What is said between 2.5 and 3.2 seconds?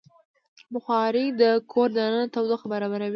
برابروي.